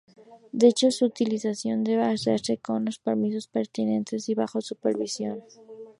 De 0.51 0.65
hecho 0.67 0.89
su 0.89 1.05
utilización 1.05 1.83
debe 1.83 2.01
hacerse 2.01 2.57
con 2.57 2.85
los 2.85 2.97
permisos 2.97 3.45
pertinentes 3.47 4.29
y 4.29 4.33
bajo 4.33 4.59
supervisión. 4.59 5.43